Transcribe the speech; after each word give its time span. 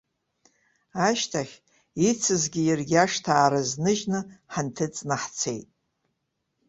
Ашьҭахь, 1.07 1.55
ицызгьы 2.09 2.61
иаргьы 2.65 2.97
ашҭа 3.03 3.31
аарызныжьны, 3.35 4.19
ҳанҭыҵны 4.53 5.15
ҳцеит. 5.21 5.69